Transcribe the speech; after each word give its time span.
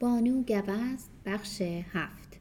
بانو 0.00 0.42
گوز 0.42 1.08
بخش 1.24 1.62
هفت. 1.62 2.40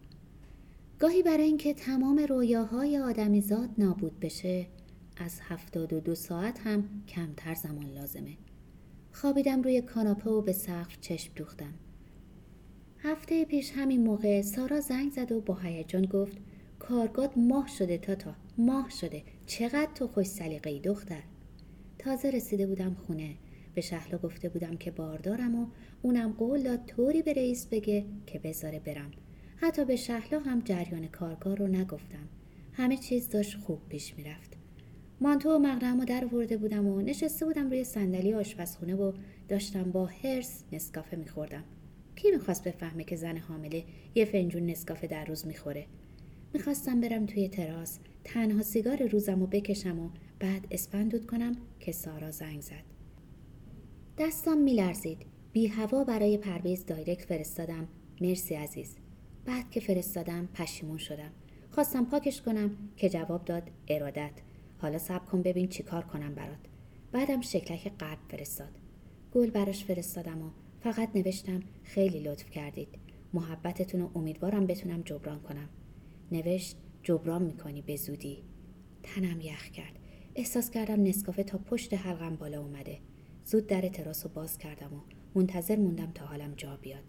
گاهی 1.00 1.24
برای 1.24 1.44
اینکه 1.44 1.74
تمام 1.74 2.20
رویاهای 2.20 2.98
آدمیزاد 2.98 3.70
نابود 3.78 4.20
بشه 4.20 4.68
از 5.18 5.40
هفتاد 5.44 5.94
و 5.94 6.00
دو 6.00 6.16
ساعت 6.16 6.60
هم 6.60 7.04
کمتر 7.08 7.54
زمان 7.54 7.86
لازمه. 7.86 8.38
خوابیدم 9.12 9.62
روی 9.62 9.82
کاناپه 9.82 10.30
و 10.30 10.42
به 10.42 10.54
سقف 10.54 11.00
چشم 11.02 11.34
دوختم. 11.36 11.74
هفته 13.00 13.46
پیش 13.46 13.72
همین 13.72 14.04
موقع 14.04 14.42
سارا 14.42 14.80
زنگ 14.80 15.12
زد 15.12 15.32
و 15.32 15.42
با 15.42 15.56
هیجان 15.56 16.06
گفت 16.06 16.38
کارگات 16.80 17.38
ماه 17.38 17.68
شده 17.68 17.98
تا 17.98 18.36
ماه 18.58 18.90
شده. 18.90 19.24
چقدر 19.46 19.94
تو 19.96 20.08
خوش 20.08 20.26
سلیقه 20.26 20.70
ای 20.70 20.80
دختر. 20.80 21.24
تازه 22.00 22.30
رسیده 22.30 22.68
بودم 22.68 22.94
خونه. 23.08 23.36
به 23.76 23.82
شهلا 23.82 24.18
گفته 24.18 24.50
بودم 24.50 24.78
که 24.78 24.92
باردارم 24.92 25.56
و 25.56 25.68
اونم 26.02 26.32
قول 26.32 26.64
داد 26.64 26.86
طوری 26.86 27.22
به 27.22 27.34
رئیس 27.34 27.68
بگه 27.68 28.06
که 28.26 28.40
بذاره 28.40 28.80
برم. 28.80 29.12
حتی 29.56 29.86
به 29.86 29.96
شهلا 29.96 30.40
هم 30.40 30.60
جریان 30.60 31.08
کارگار 31.08 31.58
رو 31.58 31.68
نگفتم. 31.68 32.30
همه 32.74 32.98
چیز 32.98 33.30
داشت 33.30 33.58
خوب 33.58 33.80
پیش 33.90 34.18
می‌رفت. 34.18 34.54
مانتو 35.22 35.50
و 35.50 35.60
مغرم 35.60 36.00
رو 36.00 36.06
در 36.06 36.26
ورده 36.26 36.58
بودم 36.58 36.88
و 36.88 37.02
نشسته 37.02 37.46
بودم 37.46 37.70
روی 37.70 37.84
صندلی 37.84 38.34
آشپزخونه 38.34 38.96
و 38.96 39.12
داشتم 39.48 39.92
با 39.92 40.06
هرس 40.06 40.64
نسکافه 40.72 41.18
میخوردم. 41.18 41.64
کی 42.16 42.32
می‌خواست 42.32 42.64
بفهمه 42.64 43.04
که 43.04 43.16
زن 43.16 43.38
حامله 43.38 43.84
یه 44.16 44.26
فنجون 44.26 44.66
نسکافه 44.66 45.08
در 45.08 45.26
روز 45.26 45.48
می‌خوره؟ 45.48 45.86
می‌خواستم 46.54 47.02
برم 47.02 47.26
توی 47.26 47.50
تراس 47.50 48.00
تنها 48.24 48.62
سیگار 48.62 49.08
روزم 49.08 49.40
رو 49.40 49.48
بکشم 49.48 50.00
و 50.00 50.10
بعد 50.40 50.68
اسپندود 50.72 51.26
کنم 51.26 51.56
که 51.80 51.92
سارا 51.92 52.32
زنگ 52.32 52.62
زد. 52.62 52.95
دستم 54.18 54.58
میلرزید. 54.58 55.26
بی 55.52 55.68
هوا 55.68 56.04
برای 56.04 56.38
پرویز 56.38 56.86
دایرکت 56.86 57.26
فرستادم. 57.26 57.88
مرسی 58.22 58.56
عزیز. 58.56 58.96
بعد 59.46 59.72
که 59.72 59.80
فرستادم 59.80 60.50
پشیمون 60.54 60.98
شدم. 60.98 61.32
خواستم 61.72 62.06
پاکش 62.06 62.42
کنم 62.42 62.78
که 62.96 63.10
جواب 63.10 63.46
داد 63.46 63.72
ارادت. 63.88 64.32
حالا 64.78 64.98
صبر 64.98 65.26
کن 65.26 65.42
ببین 65.42 65.68
چیکار 65.68 66.04
کنم 66.04 66.36
برات. 66.36 66.60
بعدم 67.12 67.42
شکلک 67.42 67.92
قلب 68.00 68.18
فرستاد. 68.30 68.72
گل 69.34 69.50
براش 69.50 69.86
فرستادم 69.86 70.42
و 70.42 70.50
فقط 70.80 71.10
نوشتم 71.16 71.60
خیلی 71.84 72.20
لطف 72.20 72.50
کردید. 72.50 72.90
محبتتون 73.34 74.02
رو 74.02 74.12
امیدوارم 74.16 74.68
بتونم 74.68 75.02
جبران 75.02 75.40
کنم. 75.40 75.70
نوشت 76.32 76.78
جبران 77.04 77.44
می‌کنی 77.44 77.82
به 77.82 77.96
زودی. 77.96 78.44
تنم 79.04 79.42
یخ 79.42 79.66
کرد. 79.70 80.00
احساس 80.36 80.70
کردم 80.70 81.04
نسکافه 81.04 81.44
تا 81.44 81.58
پشت 81.58 81.94
حلقم 81.94 82.36
بالا 82.36 82.62
اومده. 82.62 82.98
زود 83.46 83.68
در 83.68 83.82
تراس 83.82 84.26
رو 84.26 84.32
باز 84.34 84.58
کردم 84.58 84.94
و 84.94 85.00
منتظر 85.36 85.76
موندم 85.76 86.12
تا 86.12 86.26
حالم 86.26 86.54
جا 86.58 86.78
بیاد. 86.82 87.04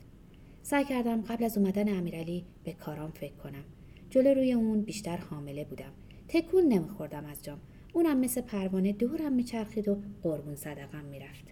سعی 0.62 0.84
کردم 0.84 1.22
قبل 1.22 1.44
از 1.44 1.58
اومدن 1.58 1.98
امیرعلی 1.98 2.44
به 2.64 2.72
کارام 2.72 3.10
فکر 3.10 3.34
کنم. 3.34 3.64
جلو 4.10 4.34
روی 4.34 4.52
اون 4.52 4.80
بیشتر 4.80 5.16
حامله 5.16 5.64
بودم. 5.64 5.92
تکون 6.28 6.64
نمیخوردم 6.64 7.24
از 7.26 7.42
جام. 7.42 7.60
اونم 7.92 8.20
مثل 8.20 8.40
پروانه 8.40 8.92
دورم 8.92 9.32
میچرخید 9.32 9.88
و 9.88 9.98
قربون 10.22 10.56
صدقم 10.56 11.04
می‌رفت. 11.04 11.44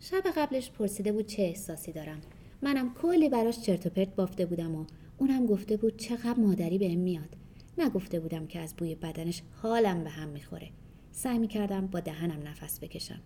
شب 0.00 0.22
قبلش 0.36 0.70
پرسیده 0.70 1.12
بود 1.12 1.26
چه 1.26 1.42
احساسی 1.42 1.92
دارم. 1.92 2.20
منم 2.62 2.94
کلی 2.94 3.28
براش 3.28 3.60
چرت 3.60 3.86
و 3.86 3.90
پرت 3.90 4.14
بافته 4.14 4.46
بودم 4.46 4.74
و 4.74 4.84
اونم 5.18 5.46
گفته 5.46 5.76
بود 5.76 5.96
چقدر 5.96 6.40
مادری 6.40 6.78
بهم 6.78 6.98
میاد. 6.98 7.36
نگفته 7.78 8.20
بودم 8.20 8.46
که 8.46 8.58
از 8.60 8.76
بوی 8.76 8.94
بدنش 8.94 9.42
حالم 9.62 10.04
به 10.04 10.10
هم 10.10 10.28
می‌خوره. 10.28 10.68
سعی 11.12 11.38
می‌کردم 11.38 11.86
با 11.86 12.00
دهنم 12.00 12.48
نفس 12.48 12.80
بکشم. 12.80 13.20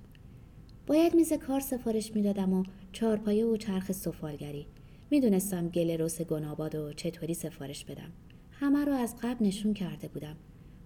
باید 0.87 1.15
میز 1.15 1.33
کار 1.33 1.61
سفارش 1.61 2.15
می‌دادم 2.15 2.53
و 2.53 2.65
چارپایه 2.93 3.47
و 3.47 3.57
چرخ 3.57 3.93
سفالگری. 3.93 4.67
می‌دونستم 5.11 5.69
گل 5.69 5.99
روس 5.99 6.23
گناباد 6.23 6.75
و 6.75 6.93
چطوری 6.93 7.35
سفارش 7.35 7.85
بدم. 7.85 8.13
همه 8.51 8.85
رو 8.85 8.93
از 8.93 9.17
قبل 9.23 9.47
نشون 9.47 9.75
کرده 9.75 10.09
بودم. 10.09 10.37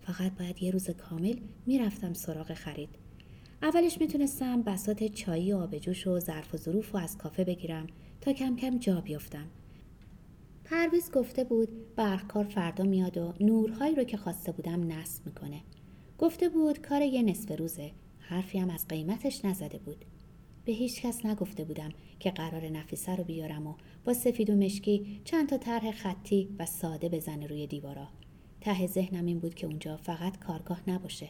فقط 0.01 0.33
باید 0.39 0.63
یه 0.63 0.71
روز 0.71 0.91
کامل 0.91 1.37
می‌رفتم 1.67 2.13
سراغ 2.13 2.55
خرید. 2.55 2.89
اولش 3.63 4.01
می‌تونستم 4.01 4.63
بسات 4.63 5.05
چایی 5.05 5.53
و 5.53 5.57
آبجوش 5.57 6.07
و 6.07 6.21
ظرف 6.21 6.55
و 6.55 6.57
ظروف 6.57 6.95
و 6.95 6.99
از 6.99 7.19
کافه 7.19 7.45
بگیرم 7.45 7.87
تا 8.21 8.33
کم 8.33 8.57
کم 8.57 8.79
جا 8.79 9.01
بیفتم 9.01 9.47
پرویز 10.65 11.11
گفته 11.11 11.45
بود 11.45 11.95
برقکار 11.97 12.45
فردا 12.45 12.85
میاد 12.85 13.19
و 13.19 13.35
نورهایی 13.41 13.95
رو 13.95 14.05
که 14.05 14.17
خواسته 14.17 14.53
بودم 14.53 14.93
نصب 14.93 15.27
می‌کنه. 15.27 15.61
گفته 16.21 16.49
بود 16.49 16.81
کار 16.81 17.03
یه 17.03 17.23
نصف 17.23 17.59
روزه. 17.59 17.91
حرفی 18.19 18.59
هم 18.59 18.71
از 18.71 18.89
قیمتش 18.89 19.45
نزده 19.45 19.79
بود. 19.79 20.05
به 20.65 20.73
هیچ 20.73 21.03
کس 21.03 21.27
نگفته 21.27 21.65
بودم 21.65 21.91
که 22.19 22.31
قرار 22.31 22.69
نفیسه 22.69 23.17
رو 23.17 23.25
بیارم 23.25 23.67
و 23.67 23.75
با 24.05 24.15
سفید 24.15 24.51
و 24.51 24.57
مشکی 24.57 25.21
چند 25.25 25.49
تا 25.49 25.59
طرح 25.59 25.91
خطی 25.91 26.49
و 26.59 26.67
ساده 26.67 27.09
بزنه 27.09 27.47
روی 27.47 27.67
دیوارا. 27.67 28.09
ته 28.61 28.87
ذهنم 28.87 29.27
این 29.27 29.39
بود 29.39 29.55
که 29.55 29.67
اونجا 29.67 29.97
فقط 29.97 30.39
کارگاه 30.39 30.91
نباشه. 30.91 31.29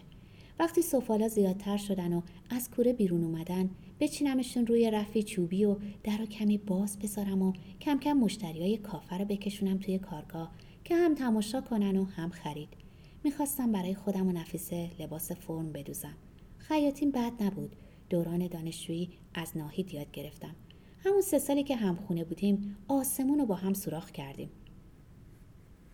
وقتی 0.58 0.82
سفالا 0.82 1.28
زیادتر 1.28 1.76
شدن 1.76 2.12
و 2.12 2.22
از 2.50 2.70
کوره 2.70 2.92
بیرون 2.92 3.24
اومدن 3.24 3.70
بچینمشون 4.00 4.66
روی 4.66 4.90
رفی 4.90 5.22
چوبی 5.22 5.64
و 5.64 5.76
در 6.04 6.26
کمی 6.26 6.58
باز 6.58 6.98
بذارم 6.98 7.42
و 7.42 7.52
کم 7.80 7.98
کم 7.98 8.12
مشتریای 8.12 8.76
کافه 8.76 9.18
رو 9.18 9.24
بکشونم 9.24 9.78
توی 9.78 9.98
کارگاه 9.98 10.50
که 10.84 10.96
هم 10.96 11.14
تماشا 11.14 11.60
کنن 11.60 11.96
و 11.96 12.04
هم 12.04 12.30
خرید. 12.30 12.89
می‌خواستم 13.24 13.72
برای 13.72 13.94
خودم 13.94 14.28
و 14.28 14.32
نفیسه 14.32 14.90
لباس 14.98 15.32
فرم 15.32 15.72
بدوزم. 15.72 16.14
خیاطیم 16.58 17.10
بد 17.10 17.42
نبود. 17.42 17.76
دوران 18.10 18.46
دانشجویی 18.46 19.10
از 19.34 19.56
ناهید 19.56 19.94
یاد 19.94 20.10
گرفتم. 20.10 20.54
همون 21.04 21.20
سه 21.20 21.38
سالی 21.38 21.62
که 21.62 21.76
همخونه 21.76 22.24
بودیم 22.24 22.76
آسمون 22.88 23.38
رو 23.38 23.46
با 23.46 23.54
هم 23.54 23.74
سوراخ 23.74 24.10
کردیم. 24.10 24.50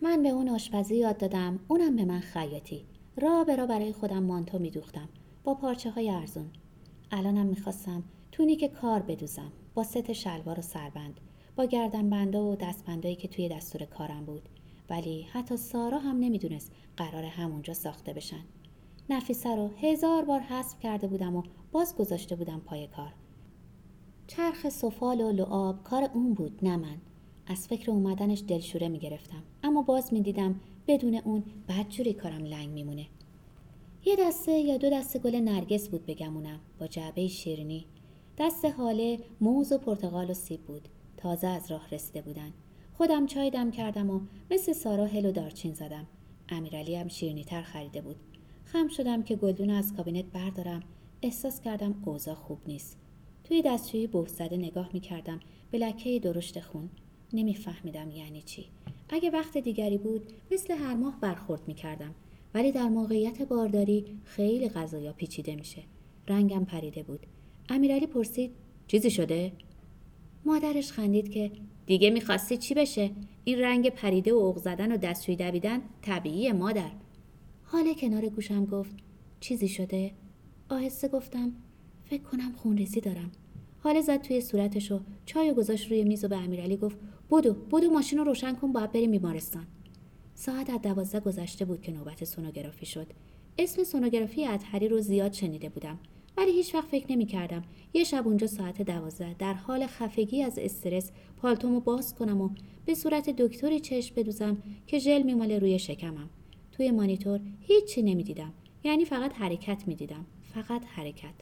من 0.01 0.23
به 0.23 0.29
اون 0.29 0.49
آشپزی 0.49 0.95
یاد 0.95 1.17
دادم 1.17 1.59
اونم 1.67 1.95
به 1.95 2.05
من 2.05 2.19
خیاطی. 2.19 2.85
را 3.17 3.43
به 3.43 3.55
را 3.55 3.65
برای 3.65 3.93
خودم 3.93 4.23
مانتو 4.23 4.59
میدوختم. 4.59 5.09
با 5.43 5.53
پارچه 5.53 5.91
های 5.91 6.09
ارزون. 6.09 6.49
الانم 7.11 7.45
می‌خواستم 7.45 8.03
تونیک 8.31 8.63
کار 8.65 9.01
بدوزم. 9.01 9.51
با 9.73 9.83
ست 9.83 10.13
شلوار 10.13 10.59
و 10.59 10.61
سربند. 10.61 11.19
با 11.55 11.65
گردن 11.65 12.09
بنده 12.09 12.37
و 12.37 12.55
دستبندایی 12.55 13.15
که 13.15 13.27
توی 13.27 13.49
دستور 13.49 13.85
کارم 13.85 14.25
بود. 14.25 14.49
ولی 14.89 15.21
حتی 15.21 15.57
سارا 15.57 15.99
هم 15.99 16.19
نمی‌دونست 16.19 16.71
قرار 16.97 17.23
همونجا 17.23 17.73
ساخته 17.73 18.13
بشن. 18.13 18.43
نفیسه 19.09 19.55
رو 19.55 19.69
هزار 19.81 20.25
بار 20.25 20.39
حذف 20.39 20.79
کرده 20.79 21.07
بودم 21.07 21.35
و 21.35 21.43
باز 21.71 21.95
گذاشته 21.95 22.35
بودم 22.35 22.59
پای 22.59 22.87
کار. 22.87 23.13
چرخ 24.27 24.69
سفال 24.69 25.21
و 25.21 25.31
لعاب 25.31 25.83
کار 25.83 26.09
اون 26.13 26.33
بود 26.33 26.59
نه 26.61 26.77
من. 26.77 26.97
از 27.47 27.67
فکر 27.67 27.91
اومدنش 27.91 28.43
دلشوره 28.47 28.87
می‌گرفتم. 28.87 29.43
اما 29.63 29.81
باز 29.81 30.13
می‌دیدم 30.13 30.59
بدون 30.87 31.15
اون 31.15 31.43
بدجوری 31.69 32.13
کارم 32.13 32.43
لنگ 32.43 32.69
میمونه. 32.69 33.07
یه 34.05 34.15
دسته 34.19 34.51
یا 34.51 34.77
دو 34.77 34.89
دسته 34.89 35.19
گل 35.19 35.35
نرگس 35.35 35.89
بود 35.89 36.05
بگمونم 36.05 36.59
با 36.79 36.87
جعبه 36.87 37.27
شیرینی. 37.27 37.85
دست 38.37 38.65
حاله 38.65 39.19
موز 39.41 39.71
و 39.71 39.77
پرتقال 39.77 40.29
و 40.29 40.33
سیب 40.33 40.61
بود. 40.61 40.87
تازه 41.17 41.47
از 41.47 41.71
راه 41.71 41.89
رسیده 41.91 42.21
بودن. 42.21 42.53
خودم 42.97 43.25
چای 43.25 43.49
دم 43.49 43.71
کردم 43.71 44.09
و 44.09 44.19
مثل 44.51 44.73
سارا 44.73 45.05
هل 45.05 45.25
و 45.25 45.31
دارچین 45.31 45.73
زدم. 45.73 46.07
امیرعلی 46.49 46.95
هم 46.95 47.07
شیرینی 47.07 47.43
تر 47.43 47.61
خریده 47.61 48.01
بود. 48.01 48.15
خم 48.65 48.87
شدم 48.87 49.23
که 49.23 49.35
گلدون 49.35 49.69
از 49.69 49.93
کابینت 49.93 50.25
بردارم. 50.25 50.83
احساس 51.21 51.61
کردم 51.61 51.95
اوضاع 52.05 52.33
خوب 52.35 52.57
نیست. 52.67 52.97
توی 53.43 53.61
دستشویی 53.61 54.07
بوف 54.07 54.29
زده 54.29 54.57
نگاه 54.57 54.89
می 54.93 54.99
کردم 54.99 55.39
به 55.71 55.77
لکه 55.77 56.19
درشت 56.19 56.59
خون. 56.59 56.89
نمیفهمیدم 57.33 58.11
یعنی 58.11 58.41
چی. 58.41 58.65
اگه 59.09 59.29
وقت 59.29 59.57
دیگری 59.57 59.97
بود 59.97 60.33
مثل 60.51 60.73
هر 60.73 60.95
ماه 60.95 61.19
برخورد 61.21 61.61
می 61.67 61.73
کردم 61.73 62.15
ولی 62.53 62.71
در 62.71 62.89
موقعیت 62.89 63.41
بارداری 63.41 64.05
خیلی 64.23 64.69
غذایا 64.69 65.13
پیچیده 65.13 65.55
میشه. 65.55 65.83
رنگم 66.27 66.65
پریده 66.65 67.03
بود. 67.03 67.25
امیرعلی 67.69 68.07
پرسید 68.07 68.51
چیزی 68.87 69.09
شده؟ 69.09 69.51
مادرش 70.45 70.91
خندید 70.91 71.29
که 71.29 71.51
دیگه 71.87 72.09
می‌خواستی 72.09 72.57
چی 72.57 72.73
بشه؟ 72.73 73.11
این 73.43 73.59
رنگ 73.59 73.89
پریده 73.89 74.33
و 74.33 74.37
اوق 74.37 74.57
زدن 74.57 74.91
و 74.91 74.97
دستشویی 74.97 75.37
دویدن 75.37 75.81
طبیعی 76.01 76.51
مادر. 76.51 76.91
حال 77.63 77.93
کنار 77.93 78.29
گوشم 78.29 78.65
گفت 78.65 78.95
چیزی 79.39 79.67
شده؟ 79.67 80.11
آهسته 80.69 81.07
گفتم 81.07 81.51
فکر 82.05 82.23
کنم 82.23 82.53
خونریزی 82.53 83.01
دارم. 83.01 83.31
حال 83.79 84.01
زد 84.01 84.21
توی 84.21 84.41
صورتش 84.41 84.91
و 84.91 84.99
چای 85.25 85.51
و 85.51 85.53
گذاشت 85.53 85.91
روی 85.91 86.03
میز 86.03 86.23
و 86.23 86.27
به 86.27 86.37
امیرعلی 86.37 86.77
گفت 86.77 86.97
بدو 87.31 87.53
بدو 87.53 87.89
ماشین 87.89 88.19
رو 88.19 88.25
روشن 88.25 88.55
کن 88.55 88.71
باید 88.71 88.91
بریم 88.91 89.11
بیمارستان. 89.11 89.67
ساعت 90.35 90.69
از 90.69 90.81
دوازده 90.81 91.19
گذشته 91.19 91.65
بود 91.65 91.81
که 91.81 91.91
نوبت 91.91 92.23
سونوگرافی 92.23 92.85
شد. 92.85 93.07
اسم 93.57 93.83
سونوگرافی 93.83 94.45
اطهری 94.45 94.87
رو 94.87 94.99
زیاد 94.99 95.33
شنیده 95.33 95.69
بودم. 95.69 95.99
ولی 96.37 96.51
هیچ 96.51 96.75
وقت 96.75 96.87
فکر 96.87 97.11
نمی 97.11 97.25
کردم 97.25 97.63
یه 97.93 98.03
شب 98.03 98.27
اونجا 98.27 98.47
ساعت 98.47 98.81
دوازده. 98.81 99.33
در 99.39 99.53
حال 99.53 99.87
خفگی 99.87 100.43
از 100.43 100.59
استرس 100.59 101.11
پالتومو 101.37 101.79
باز 101.79 102.15
کنم 102.15 102.41
و 102.41 102.49
به 102.85 102.95
صورت 102.95 103.29
دکتری 103.29 103.79
چشم 103.79 104.15
بدوزم 104.15 104.57
که 104.87 104.99
ژل 104.99 105.23
میماله 105.23 105.59
روی 105.59 105.79
شکمم. 105.79 106.29
توی 106.71 106.91
مانیتور 106.91 107.39
هیچی 107.59 108.01
نمی‌دیدم. 108.01 108.53
یعنی 108.83 109.05
فقط 109.05 109.33
حرکت 109.33 109.83
می‌دیدم. 109.87 110.25
فقط 110.53 110.85
حرکت. 110.85 111.33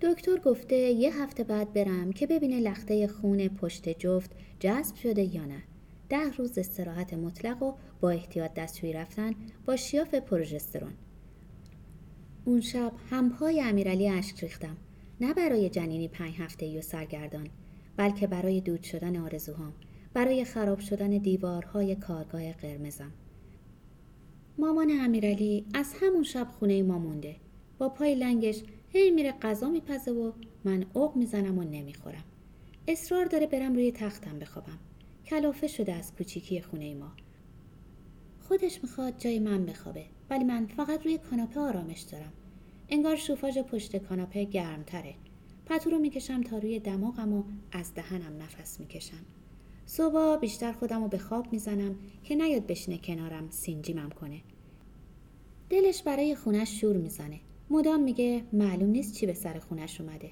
دکتر 0.00 0.36
گفته 0.36 0.76
یه 0.76 1.22
هفته 1.22 1.44
بعد 1.44 1.72
برم 1.72 2.12
که 2.12 2.26
ببینه 2.26 2.60
لخته 2.60 3.08
خون 3.08 3.48
پشت 3.48 3.88
جفت 3.88 4.30
جذب 4.60 4.96
شده 4.96 5.34
یا 5.34 5.44
نه. 5.44 5.62
ده 6.08 6.32
روز 6.38 6.58
استراحت 6.58 7.14
مطلق 7.14 7.62
و 7.62 7.72
با 8.00 8.10
احتیاط 8.10 8.54
دستشویی 8.54 8.92
رفتن 8.92 9.34
با 9.66 9.76
شیاف 9.76 10.14
پروژسترون. 10.14 10.92
اون 12.46 12.60
شب 12.60 12.92
همپای 13.10 13.60
امیرعلی 13.60 14.08
اشک 14.08 14.40
ریختم. 14.40 14.76
نه 15.20 15.34
برای 15.34 15.70
جنینی 15.70 16.08
پنج 16.08 16.34
هفته 16.38 16.78
و 16.78 16.80
سرگردان 16.80 17.48
بلکه 17.96 18.26
برای 18.26 18.60
دود 18.60 18.82
شدن 18.82 19.16
آرزوهام 19.16 19.72
برای 20.14 20.44
خراب 20.44 20.80
شدن 20.80 21.10
دیوارهای 21.10 21.96
کارگاه 21.96 22.52
قرمزم. 22.52 23.12
مامان 24.58 24.90
امیرعلی 25.00 25.64
از 25.74 25.94
همون 26.00 26.22
شب 26.22 26.48
خونه 26.58 26.82
ما 26.82 26.98
مونده. 26.98 27.36
با 27.78 27.88
پای 27.88 28.14
لنگش 28.14 28.62
هی 28.88 29.10
میره 29.10 29.32
غذا 29.32 29.68
میپزه 29.68 30.10
و 30.10 30.32
من 30.64 30.86
اوق 30.92 31.16
می‌زنم 31.16 31.58
و 31.58 31.64
نمی‌خورم. 31.64 32.24
اصرار 32.88 33.24
داره 33.24 33.46
برم 33.46 33.74
روی 33.74 33.92
تختم 33.92 34.38
بخوابم. 34.38 34.78
کلافه 35.26 35.66
شده 35.66 35.92
از 35.94 36.14
کوچیکی 36.14 36.60
خونه 36.60 36.94
ما. 36.94 37.12
خودش 38.48 38.82
می‌خواد 38.82 39.18
جای 39.18 39.38
من 39.38 39.66
بخوابه 39.66 40.04
ولی 40.30 40.44
من 40.44 40.66
فقط 40.66 41.04
روی 41.04 41.18
کاناپه 41.18 41.60
آرامش 41.60 42.00
دارم. 42.00 42.32
انگار 42.88 43.16
شوفاژ 43.16 43.58
پشت 43.58 43.96
کاناپه 43.96 44.44
گرمتره. 44.44 45.14
پتو 45.66 45.90
رو 45.90 45.98
می‌کشم 45.98 46.42
تا 46.42 46.58
روی 46.58 46.80
دماغم 46.80 47.32
و 47.32 47.44
از 47.72 47.94
دهنم 47.94 48.42
نفس 48.42 48.80
می‌کشم. 48.80 49.24
صبح 49.86 50.36
بیشتر 50.36 50.72
خودم 50.72 51.02
رو 51.02 51.08
به 51.08 51.18
خواب 51.18 51.52
می‌زنم 51.52 51.96
که 52.22 52.34
نیاد 52.34 52.66
بشینه 52.66 52.98
کنارم 52.98 53.50
سینجیمم 53.50 54.10
کنه. 54.10 54.40
دلش 55.70 56.02
برای 56.02 56.34
خونش 56.34 56.80
شور 56.80 56.96
می‌زنه. 56.96 57.40
مدام 57.70 58.02
میگه 58.02 58.42
معلوم 58.52 58.90
نیست 58.90 59.14
چی 59.14 59.26
به 59.26 59.34
سر 59.34 59.58
خونش 59.58 60.00
اومده. 60.00 60.30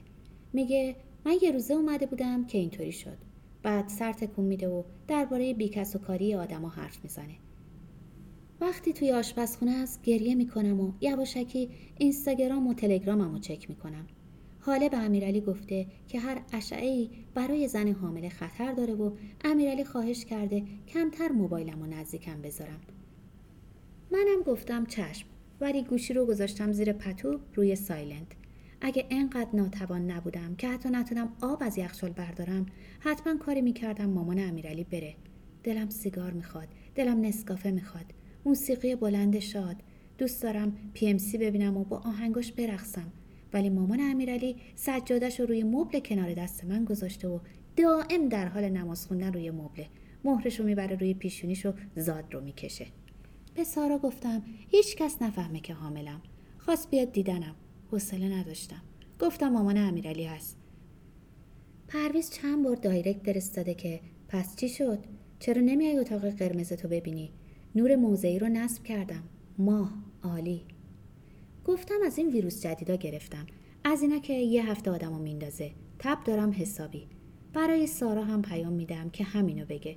میگه 0.52 0.96
من 1.26 1.34
یه 1.43 1.50
روزه 1.50 1.75
اومده 1.75 2.06
بودم 2.06 2.46
که 2.46 2.58
اینطوری 2.58 2.93
شد. 2.93 3.19
بعد 3.62 3.88
سر 3.88 4.12
تکون 4.12 4.44
میده 4.44 4.69
و 4.69 4.82
درباره 5.08 5.55
بیکس 5.55 5.96
و 5.96 5.99
کاری 5.99 6.34
آدما 6.34 6.69
حرف 6.69 6.99
می‌زنه. 7.02 7.34
وقتی 8.60 8.92
توی 8.92 9.12
آشپزخونه 9.12 9.72
است 9.72 10.02
گریه 10.02 10.34
می‌کنم 10.34 10.80
و 10.80 10.92
یواشکی 11.00 11.70
اینستاگرام 11.98 12.66
و 12.66 12.74
تلگرامم 12.74 13.32
رو 13.32 13.38
چک 13.38 13.70
می‌کنم. 13.70 14.06
حاله 14.60 14.88
به 14.88 14.96
امیرعلی 14.96 15.40
گفته 15.40 15.86
که 16.08 16.20
هر 16.20 16.42
اشعه 16.52 17.08
برای 17.34 17.68
زن 17.68 17.88
حامله 17.88 18.28
خطر 18.28 18.72
داره 18.72 18.94
و 18.94 19.10
امیرعلی 19.44 19.84
خواهش 19.84 20.24
کرده 20.24 20.62
کمتر 20.88 21.28
موبایلم 21.28 21.82
و 21.82 21.86
نزدیکم 21.86 22.42
بذارم. 22.42 22.80
منم 24.12 24.42
گفتم 24.46 24.86
چشم 24.86 25.26
ولی 25.60 25.82
گوشی 25.82 26.14
رو 26.14 26.26
گذاشتم 26.26 26.72
زیر 26.72 26.92
پتو 26.92 27.40
روی 27.54 27.76
سایلنت. 27.76 28.32
اگه 28.80 29.06
انقدر 29.10 29.50
ناتوان 29.52 30.10
نبودم 30.10 30.54
که 30.56 30.68
حتی 30.68 30.88
نتونم 30.88 31.32
آب 31.42 31.58
از 31.60 31.78
یخچال 31.78 32.10
بردارم 32.10 32.66
حتما 33.00 33.36
کاری 33.36 33.60
می‌کردم 33.60 34.10
مامان 34.10 34.38
امیرعلی 34.38 34.84
بره. 34.84 35.14
دلم 35.62 35.88
سیگار 35.88 36.30
می‌خواد 36.30 36.68
دلم 36.94 37.20
نسکافه 37.20 37.70
می‌خواد. 37.70 38.04
موسیقی 38.44 38.94
بلند 38.94 39.38
شاد. 39.38 39.76
دوست 40.19 40.43
دارم 40.43 40.76
پی 40.94 41.06
ام 41.06 41.19
سی 41.19 41.38
ببینم 41.38 41.76
و 41.76 41.85
با 41.85 41.99
آهنگاش 41.99 42.52
برقصم. 42.52 43.12
ولی 43.52 43.70
مامان 43.70 44.00
امیرعلی 44.00 44.56
سجاده‌ش 44.75 45.40
رو 45.41 45.46
روی 45.46 45.62
مبل 45.62 45.99
کنار 46.00 46.35
دست 46.35 46.64
من 46.64 46.85
گذاشته 46.85 47.29
و 47.29 47.38
دائم 47.76 48.29
در 48.29 48.49
حال 48.49 48.69
نماز 48.69 49.06
خوندن 49.06 49.32
روی 49.32 49.50
مبله 49.50 49.87
مهرش 50.25 50.61
رو 50.61 50.67
می‌بره 50.67 50.96
روی 50.96 51.14
پیشونیش 51.14 51.67
و 51.67 51.73
زاد 51.96 52.35
رو 52.35 52.41
می‌کشه. 52.41 52.87
به 53.55 53.64
سارا 53.64 53.99
گفتم 53.99 54.43
هیچ 54.69 54.96
کس 54.96 55.23
نفهمه 55.23 55.61
که 55.61 55.75
حاملم. 55.75 56.23
خواست 56.58 56.91
بیاد 56.91 57.12
دیدنم. 57.12 57.55
حوصله 57.91 58.29
نداشتم. 58.38 58.82
گفتم 59.20 59.49
مامان 59.49 59.76
امیرعلی 59.76 60.25
هست. 60.25 60.58
پرویز 61.88 62.31
چند 62.31 62.64
بار 62.64 62.76
direct 62.76 63.22
فرستاده 63.23 63.75
که 63.75 64.00
پس 64.29 64.56
چی 64.56 64.69
شد؟ 64.69 64.99
چرا 65.38 65.62
نمیای 65.62 65.99
اتاق 65.99 66.29
قرمز 66.29 66.73
تو 66.73 66.88
ببینی؟ 66.88 67.31
نور 67.76 67.96
موضعی 67.96 68.38
رو 68.38 68.48
نصب 68.48 68.82
کردم. 68.82 69.22
ماه 69.58 69.94
عالی. 70.22 70.62
گفتم 71.64 71.94
از 72.06 72.18
این 72.18 72.28
ویروس 72.28 72.62
جدیدا 72.62 72.94
گرفتم. 72.94 73.46
از 73.84 74.02
اینا 74.02 74.18
که 74.18 74.32
یه 74.32 74.70
هفته 74.70 74.90
آدمو 74.90 75.18
میندازه. 75.18 75.70
تب 75.98 76.24
دارم 76.24 76.52
حسابی. 76.52 77.06
برای 77.52 77.86
سارا 77.86 78.24
هم 78.24 78.42
پیام 78.42 78.72
میدم 78.72 79.10
که 79.10 79.24
همینو 79.24 79.64
بگه. 79.66 79.96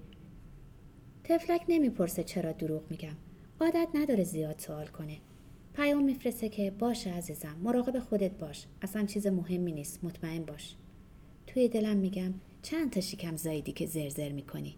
تفلک 1.24 1.62
نمی‌پرسه 1.70 2.24
چرا 2.24 2.52
دروغ 2.52 2.82
میگم. 2.90 3.16
عادت 3.62 3.88
نداره 3.94 4.24
زیاد 4.24 4.60
سوال 4.60 4.88
کنه. 4.88 5.18
پیام 5.74 6.04
میفرسته 6.04 6.50
که 6.50 6.72
باشه 6.72 7.14
عزیزم 7.14 7.56
مراقب 7.64 8.00
خودت 8.00 8.32
باش. 8.32 8.66
اصلا 8.82 9.06
چیز 9.06 9.28
مهمی 9.28 9.72
نیست. 9.72 10.04
مطمئن 10.04 10.44
باش. 10.44 10.76
توی 11.48 11.70
دلم 11.70 11.98
میگم 11.98 12.34
چند 12.62 12.92
تا 12.92 13.02
شکم 13.02 13.36
زایدی 13.36 13.72
که 13.72 13.86
زرزر 13.86 14.32
می‌کنی. 14.32 14.76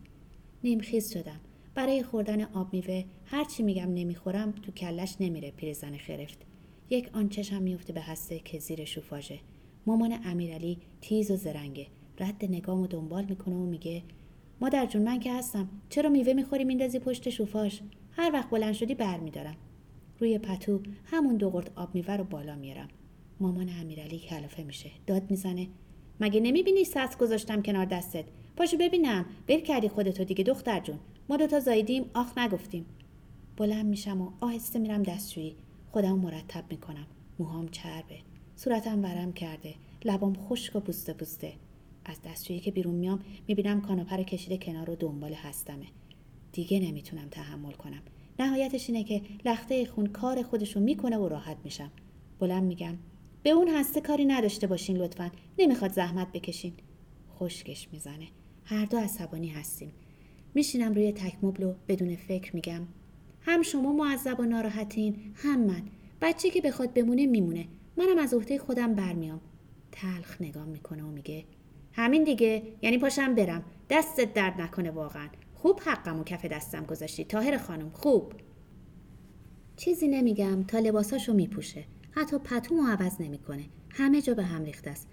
نیمخیز 0.64 1.14
شدم. 1.14 1.40
برای 1.76 2.04
خوردن 2.04 2.42
آب 2.42 2.74
میوه 2.74 3.04
هرچی 3.26 3.64
میگم 3.64 3.94
نمی‌خورم 3.94 4.52
تو 4.52 4.72
کلش 4.72 5.16
نمیره 5.20 5.52
پیرزن 5.52 5.98
خرفت. 5.98 6.38
یک 6.90 7.10
آنچش 7.14 7.54
هم 7.54 7.62
میفته 7.62 7.94
به 7.94 8.02
هسته 8.02 8.40
که 8.40 8.60
زیر 8.60 8.86
شوفاژه. 8.86 9.40
مامان 9.86 10.20
امیرعلی 10.26 10.78
تیز 11.02 11.32
و 11.32 11.36
زرنگه. 11.36 11.88
رد 12.20 12.46
نگام 12.46 12.82
و 12.82 12.88
دنبال 12.88 13.26
می‌کنه 13.26 13.56
و 13.56 13.66
میگه 13.66 14.04
مادر 14.62 14.86
جون 14.86 15.02
من 15.02 15.20
که 15.20 15.34
هستم. 15.34 15.70
چرا 15.90 16.10
میوه 16.10 16.34
می‌خوری؟ 16.34 16.64
میندازی 16.64 17.00
پشت 17.00 17.30
شوفاژ. 17.30 17.80
هر 18.12 18.32
وقت 18.34 18.50
بلند 18.50 18.74
شدی 18.74 18.96
برمیدارم. 18.96 19.56
روی 20.20 20.38
پتو 20.38 20.82
همون 21.06 21.38
دو 21.38 21.50
قرد 21.50 21.72
آب 21.76 21.96
میوه 21.96 22.16
رو 22.16 22.24
بالا 22.24 22.56
میارم. 22.56 22.88
مامان 23.40 23.70
امیرعلی 23.82 24.20
کلافه 24.20 24.64
میشه. 24.64 24.92
داد 25.08 25.32
می‌زنه. 25.32 25.68
مگه 26.20 26.40
نمی‌بینی 26.40 26.84
سس 26.84 27.18
گذاشتم 27.18 27.62
کنار 27.62 27.86
دستت؟ 27.86 28.26
پاشو 28.58 28.78
ببینم. 28.78 29.26
بر 29.48 29.60
کردی 29.60 29.90
خودتو 29.90 30.24
دیگه 30.24 30.44
دختر 30.44 30.80
جون. 30.80 31.00
ما 31.30 31.38
دوتا 31.38 31.60
زایدیم 31.60 32.10
آخ 32.14 32.38
نگفتیم. 32.38 32.86
بلند 33.58 33.86
میشم 33.86 34.22
و 34.22 34.32
آهسته 34.42 34.80
میرم 34.80 35.04
دستشویی. 35.04 35.56
خودم 35.92 36.20
مرتب 36.20 36.64
می‌کنم. 36.70 37.08
موهام 37.40 37.68
چربه. 37.68 38.20
صورتم 38.56 39.04
ورم 39.04 39.34
کرده. 39.34 39.74
لبام 40.06 40.36
خشک 40.36 40.76
و 40.76 40.80
پوسته 40.80 41.14
پوسته. 41.14 41.54
از 42.06 42.22
دستشویی 42.22 42.60
که 42.60 42.72
بیرون 42.72 42.96
میام 42.96 43.20
می‌بینم 43.48 43.82
کاناپه 43.82 44.24
کشیده 44.24 44.58
کنار 44.58 44.90
و 44.90 44.96
دنبال 44.96 45.34
هستمه. 45.34 45.86
دیگه 46.52 46.80
نمی‌تونم 46.80 47.28
تحمل 47.32 47.72
کنم. 47.72 48.02
نهایتش 48.40 48.90
اینه 48.90 49.04
که 49.04 49.22
لخته 49.46 49.86
خون 49.86 50.06
کار 50.06 50.44
خودشو 50.44 50.80
می‌کنه 50.80 51.18
و 51.18 51.28
راحت 51.28 51.58
میشم. 51.64 51.92
بلند 52.40 52.64
میگم 52.64 52.98
به 53.44 53.50
اون 53.50 53.68
هسته 53.68 54.02
کاری 54.02 54.26
نداشته 54.26 54.68
باشین 54.68 54.98
لطفا. 54.98 55.32
نمی‌خواد 55.60 55.92
زحمت 55.92 56.32
بکشین. 56.32 56.74
خشکش 57.36 57.88
می‌زنه. 57.92 58.28
هر 58.64 58.86
دو 58.86 58.98
عصبانی 58.98 59.50
هستیم. 59.50 59.92
میشینم 60.54 60.94
روی 60.94 61.12
تک 61.12 61.38
مبل 61.42 61.74
بدون 61.88 62.16
فکر 62.16 62.56
میگم. 62.56 62.82
هم 63.42 63.62
شما 63.62 63.94
معذب 63.94 64.40
و 64.40 64.44
ناراحتین 64.44 65.34
هم 65.36 65.60
من. 65.60 65.82
بچه 66.22 66.50
که 66.50 66.62
بخواد 66.62 66.94
بمونه 66.94 67.26
میمونه. 67.26 67.68
منم 67.98 68.18
از 68.18 68.34
عهده 68.34 68.58
خودم 68.58 68.96
برمیام. 68.96 69.42
تلخ 69.92 70.42
نگاه 70.42 70.66
می‌کنه 70.66 71.04
و 71.04 71.12
میگه 71.12 71.44
همین 71.94 72.24
دیگه 72.24 72.64
یعنی 72.82 72.98
پاشم 72.98 73.36
برم. 73.36 73.64
دستت 73.90 74.34
درد 74.34 74.62
نکنه 74.62 74.92
واقعا. 74.92 75.28
خوب 75.54 75.80
حقم 75.86 76.20
و 76.20 76.24
کف 76.24 76.46
دستم 76.46 76.86
گذاشتی 76.86 77.24
تاهر 77.24 77.58
خانم. 77.58 77.90
خوب. 77.90 78.34
چیزی 79.78 80.08
نمیگم 80.08 80.64
تا 80.64 80.80
لباساشو 80.80 81.34
میپوشه. 81.34 81.84
حتی 82.12 82.38
پتومو 82.38 82.88
عوض 82.88 83.22
نمی‌کنه. 83.22 83.64
همه 83.90 84.22
جا 84.22 84.34
به 84.34 84.44
هم 84.44 84.64
ریخته 84.64 84.90
است. 84.90 85.08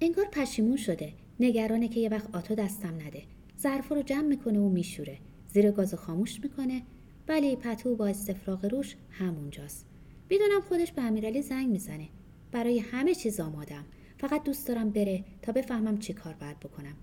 انگار 0.00 0.24
پشیمون 0.24 0.76
شده. 0.76 1.12
نگرانه 1.40 1.88
که 1.88 2.00
یه 2.00 2.08
وقت 2.08 2.34
آتو 2.34 2.54
دستم 2.54 2.94
نده. 2.94 3.22
ظرف 3.58 3.88
رو 3.88 4.02
جمع 4.02 4.26
می‌کنه 4.26 4.58
و 4.58 4.68
میشوره. 4.68 5.18
زیر 5.48 5.70
گاز 5.70 5.94
خاموش 5.94 6.40
می‌کنه. 6.42 6.82
ولی 7.28 7.56
پتو 7.56 7.96
با 7.96 8.06
استفراغ 8.06 8.64
روش 8.64 8.96
همونجاست. 9.10 9.86
می‌دونم 10.30 10.60
خودش 10.60 10.92
به 10.92 11.02
امیرعلی 11.02 11.42
زنگ 11.42 11.68
می‌زنه. 11.68 12.08
برای 12.52 12.78
همه 12.78 13.14
چیز 13.14 13.40
آمادم. 13.40 13.84
فقط 14.18 14.42
دوست 14.42 14.68
دارم 14.68 14.90
بره 14.90 15.24
تا 15.42 15.52
بفهمم 15.52 15.98
چی 15.98 16.12
کار 16.12 16.34
باید 16.34 16.60
بکنم. 16.60 16.94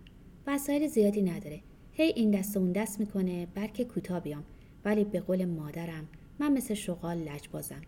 وسایل 0.48 0.88
زیادی 0.88 1.22
نداره. 1.22 1.62
هی 1.92 2.14
این 2.16 2.32
دست 2.32 2.58
و 2.58 2.60
اون 2.60 2.72
دست 2.72 3.00
می‌کنه 3.00 3.48
بلکه 3.56 3.86
کوتاه 3.86 4.20
بیام. 4.20 4.44
ولی 4.86 5.04
به 5.04 5.20
قول 5.20 5.46
مادرم 5.46 6.08
من 6.40 6.54
مثل 6.54 6.74
شغال 6.74 7.18
لجبازم. 7.18 7.82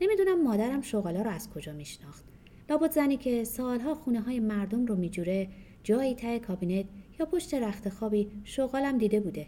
نمی‌دونم 0.00 0.42
مادرم 0.42 0.80
شغالا 0.80 1.22
رو 1.22 1.30
از 1.30 1.50
کجا 1.50 1.72
میشناخت. 1.72 2.24
لابد 2.70 2.90
زنی 2.90 3.16
که 3.16 3.44
سالها 3.44 3.94
خونه 3.94 4.20
های 4.20 4.40
مردم 4.40 4.86
رو 4.86 4.96
میجوره 4.96 5.48
جایی 5.82 6.14
ته 6.14 6.38
کابینت 6.38 6.86
پشت 7.26 7.54
رخت 7.54 7.88
خوابی 7.88 8.30
شغالم 8.44 8.98
دیده 8.98 9.20
بوده. 9.20 9.46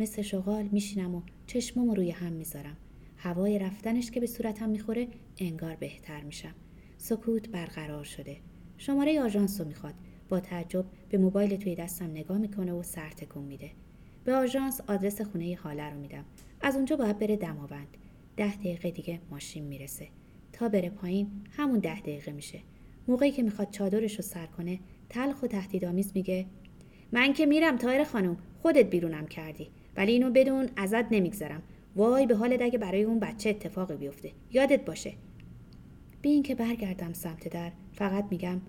مثل 0.00 0.22
شغال 0.22 0.68
میشینم 0.72 1.14
و 1.14 1.22
چشمامو 1.46 1.94
روی 1.94 2.10
هم 2.10 2.32
می‌ذارم. 2.32 2.76
هوای 3.16 3.58
رفتنش 3.58 4.10
که 4.10 4.20
به 4.20 4.26
صورتم 4.26 4.68
می‌خوره 4.68 5.08
انگار 5.38 5.76
بهتر 5.76 6.22
میشم. 6.22 6.54
سکوت 6.98 7.48
برقرار 7.48 8.04
شده. 8.04 8.36
شماره 8.78 9.20
آژانس 9.20 9.60
رو 9.60 9.66
می‌خواد. 9.66 9.94
با 10.28 10.40
تعجب 10.40 10.84
به 11.08 11.18
موبایل 11.18 11.56
توی 11.56 11.74
دستم 11.74 12.10
نگاه 12.10 12.38
می‌کنه 12.38 12.72
و 12.72 12.82
سر 12.82 13.10
تکون 13.10 13.44
میده. 13.44 13.70
به 14.24 14.34
آژانس 14.34 14.80
آدرس 14.80 15.20
خونه 15.20 15.58
حاله 15.62 15.90
رو 15.90 16.00
میدم. 16.00 16.24
از 16.60 16.76
اونجا 16.76 16.96
باید 16.96 17.18
بره 17.18 17.36
دماوند. 17.36 17.96
ده 18.36 18.56
دقیقه 18.56 18.90
دیگه 18.90 19.20
ماشین 19.30 19.64
می‌رسه. 19.64 20.08
تا 20.52 20.68
بره 20.68 20.90
پایین 20.90 21.30
همون 21.50 21.78
ده 21.78 22.00
دقیقه 22.00 22.32
میشه. 22.32 22.60
موقعی 23.08 23.30
که 23.30 23.42
می‌خواد 23.42 23.70
چادرش 23.70 24.16
رو 24.16 24.22
سر 24.22 24.46
کنه 24.46 24.80
تلخ 25.08 25.42
و 25.42 25.46
تهدیدآمیز 25.46 26.12
میگه 26.14 26.46
من 27.12 27.32
که 27.32 27.46
میرم 27.46 27.76
تایر 27.76 28.04
خانم 28.04 28.36
خودت 28.62 28.90
بیرونم 28.90 29.26
کردی. 29.26 29.68
ولی 29.96 30.12
اینو 30.12 30.30
بدون 30.30 30.68
ازت 30.76 31.04
نمیگذرم. 31.12 31.62
وای 31.96 32.26
به 32.26 32.36
حالت 32.36 32.62
اگه 32.62 32.78
برای 32.78 33.02
اون 33.02 33.18
بچه 33.18 33.50
اتفاقی 33.50 33.96
بیفته. 33.96 34.32
یادت 34.52 34.84
باشه. 34.84 35.12
بی 36.22 36.30
اینکه 36.30 36.54
برگردم 36.54 37.12
سمت 37.12 37.48
در 37.48 37.72
فقط 37.92 38.24
میگم 38.30 38.60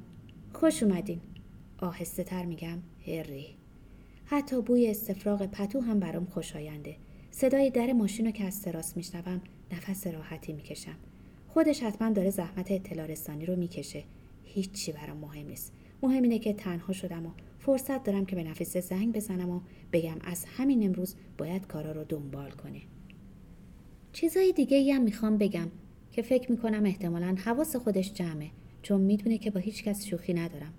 خوش 0.54 0.84
اومدین. 0.84 1.22
آهسته 1.78 2.24
تر 2.24 2.46
میگم 2.46 2.78
هری. 3.08 3.48
حتی 4.26 4.62
بوی 4.62 4.88
استفراغ 4.88 5.46
پتو 5.46 5.82
هم 5.82 6.00
برام 6.00 6.26
خوشاینده 6.26 6.96
صدای 7.32 7.70
در 7.70 7.94
ماشین 7.94 8.26
رو 8.26 8.32
که 8.32 8.44
از 8.44 8.62
تراس 8.62 8.98
میشنوم 8.98 9.42
نفس 9.72 10.08
راحتی 10.08 10.54
می‌کشم. 10.54 10.96
خودش 11.48 11.84
حتما 11.84 12.10
داره 12.10 12.30
زحمت 12.30 12.72
اطلاع 12.72 13.08
رسانی 13.08 13.46
رو 13.46 13.56
می‌کشه. 13.56 14.04
هیچی 14.44 14.92
برام 14.92 15.18
مهم 15.18 15.48
نیست. 15.48 15.74
مهم 16.04 16.24
اینه 16.24 16.40
که 16.40 16.54
تنها 16.54 16.94
شدم 16.94 17.26
و 17.26 17.30
فرصت 17.66 18.04
دارم 18.04 18.26
که 18.26 18.36
به 18.36 18.44
نفیسه 18.44 18.82
زنگ 18.82 19.14
بزنم 19.14 19.50
و 19.50 19.62
بگم 19.94 20.18
از 20.24 20.46
همین 20.58 20.84
امروز 20.84 21.16
باید 21.38 21.68
کارا 21.68 21.92
رو 21.92 22.04
دنبال 22.04 22.52
کنه. 22.52 22.82
چیزای 24.14 24.52
دیگه 24.52 24.94
هم 24.94 25.02
می‌خوام 25.02 25.38
بگم 25.38 25.68
که 26.12 26.22
فکر 26.22 26.52
می‌کنم 26.52 26.86
احتمالا 26.86 27.36
حواس 27.46 27.76
خودش 27.76 28.14
جمعه 28.14 28.50
چون 28.82 29.02
می‌دونه 29.02 29.38
که 29.38 29.52
با 29.52 29.60
هیچ 29.60 29.84
کس 29.84 30.06
شوخی 30.06 30.34
ندارم. 30.34 30.74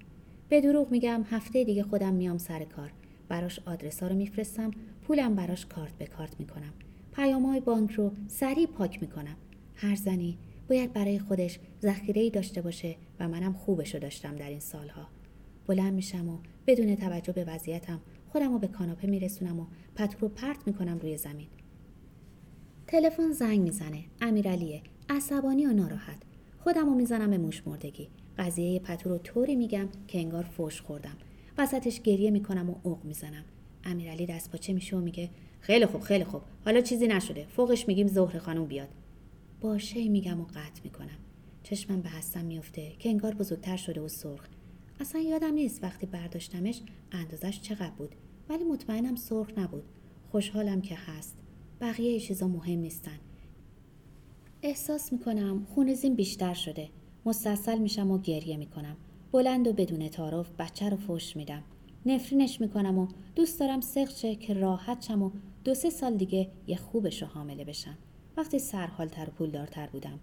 به 0.49 0.61
دروغ 0.61 0.91
میگم 0.91 1.25
هفته 1.31 1.65
دیگه 1.65 1.83
خودم 1.83 2.15
میام 2.15 2.39
سر 2.39 2.65
کار. 2.65 2.93
براش 3.29 3.61
آدرس 3.67 4.03
ها 4.03 4.09
رو 4.09 4.15
میفرستم 4.15 4.71
پولم 5.03 5.35
براش 5.35 5.67
کارت 5.67 5.99
به 5.99 6.07
کارت 6.07 6.41
می‌کنم. 6.41 6.73
پیام 7.13 7.47
های 7.47 7.61
بانک 7.61 7.91
رو 7.91 8.13
سریع 8.29 8.67
پاک 8.67 9.03
می‌کنم. 9.03 9.37
هر 9.75 9.95
زنی 9.95 10.39
باید 10.69 10.93
برای 10.93 11.19
خودش 11.19 11.59
ذخیره 11.83 12.31
داشته 12.31 12.63
باشه 12.63 12.97
و 13.21 13.29
منم 13.29 13.53
خوبشو 13.53 13.99
داشتم 13.99 14.37
در 14.37 14.49
این 14.49 14.61
سالها. 14.61 15.09
بلند 15.67 15.95
میشم 15.95 16.29
و 16.29 16.39
بدون 16.67 16.97
توجه 16.97 17.33
به 17.33 17.45
وضعیتم 17.45 18.01
خودم 18.29 18.53
رو 18.53 18.59
به 18.59 18.69
کاناپه 18.69 19.07
میرسونم 19.07 19.61
و 19.61 19.67
پتو 19.95 20.19
رو 20.21 20.29
پرت 20.29 20.67
می‌کنم 20.67 20.99
روی 20.99 21.17
زمین. 21.17 21.49
تلفن 22.87 23.33
زنگ 23.33 23.61
می‌زنه. 23.61 24.05
امیرعلیه. 24.21 24.83
عصبانی 25.09 25.67
و 25.67 25.73
ناراحت. 25.73 26.23
خودم 26.59 26.87
رو 26.87 26.95
می‌زنم 26.95 27.31
به 27.31 27.39
موش 27.39 27.67
مردگی. 27.67 28.09
قضیه 28.39 28.79
پتو 28.79 29.09
رو 29.09 29.19
طوری 29.19 29.57
میگم 29.57 29.89
که 30.09 30.19
انگار 30.19 30.43
فوش 30.43 30.81
خوردم. 30.81 31.17
وسطش 31.59 32.01
گریه 32.01 32.31
می‌کنم 32.31 32.71
و 32.71 32.75
اوق 32.83 33.05
می‌زنم. 33.05 33.45
امیرعلی 33.85 34.27
دست 34.27 34.51
پاچه 34.51 34.73
میشه 34.73 34.97
و 34.97 35.01
میگه 35.01 35.31
خیلی 35.61 35.87
خوب 35.87 36.01
خیلی 36.01 36.25
خوب. 36.25 36.43
حالا 36.65 36.81
چیزی 36.81 37.07
نشده. 37.07 37.47
فوقش 37.47 37.89
میگیم 37.89 38.07
زهر 38.07 38.39
خانم 38.39 38.67
بیاد. 38.67 38.89
باشه 39.61 40.09
میگم 40.09 40.41
و 40.41 40.45
قطع 40.45 40.81
می‌کنم. 40.85 41.19
چشمم 41.63 42.01
به 42.01 42.09
هستم 42.09 42.45
میفته 42.45 42.93
که 42.99 43.09
انگار 43.09 43.35
بزرگتر 43.35 43.77
شده 43.77 44.01
و 44.01 44.09
سرخ. 44.09 44.49
اصلا 45.01 45.21
یادم 45.21 45.55
نیست 45.55 45.85
وقتی 45.85 46.07
برداشتمش 46.07 46.83
اندازش 47.13 47.61
چقدر 47.61 47.91
بود 47.91 48.15
ولی 48.49 48.65
مطمئنم 48.65 49.17
سرخ 49.17 49.59
نبود. 49.59 49.85
خوشحالم 50.31 50.81
که 50.81 50.95
هست. 50.95 51.39
بقیه 51.81 52.21
چیزا 52.21 52.49
مهم 52.49 52.79
نیستن. 52.79 53.19
احساس 54.63 55.13
می‌کنم 55.13 55.67
خونزین 55.75 56.15
بیشتر 56.15 56.55
شده. 56.55 56.89
مستصل 57.27 57.79
میشم 57.79 58.11
و 58.11 58.19
گریه 58.19 58.57
می‌کنم. 58.57 58.97
بلند 59.33 59.67
و 59.69 59.73
بدون 59.73 60.09
تعارف 60.09 60.51
بچه 60.59 60.89
رو 60.89 60.97
فوش 60.97 61.37
میدم. 61.37 61.63
نفرینش 62.07 62.61
می‌کنم 62.61 62.99
و 62.99 63.07
دوست 63.35 63.61
دارم 63.61 63.81
سخت 63.81 64.41
که 64.41 64.55
راحت 64.55 65.03
شم 65.03 65.23
و 65.23 65.31
دو 65.65 65.75
سه 65.75 65.91
سال 65.91 66.17
دیگه 66.17 66.51
یه 66.67 66.77
خوبش 66.77 67.23
رو 67.23 67.29
حامله 67.29 67.65
بشم. 67.65 67.99
وقتی 68.37 68.59
سرحالتر 68.59 69.29
و 69.29 69.33
پولدارتر 69.33 69.87
بودم. 69.87 70.19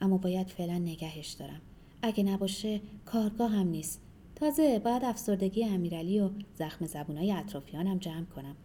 اما 0.00 0.18
باید 0.18 0.46
فعلا 0.46 0.78
نگهش 0.78 1.28
دارم. 1.28 1.60
اگه 2.02 2.24
نباشه 2.24 2.80
کارگاه 3.04 3.50
هم 3.50 3.68
نیست. 3.68 4.00
تازه 4.40 4.78
بعد 4.78 5.04
افسردگی 5.04 5.64
امیرعلی 5.64 6.20
و 6.20 6.30
زخم 6.54 6.86
زبونای 6.86 7.32
اطرافیانم 7.32 7.98
جمع 7.98 8.24
کنم. 8.24 8.56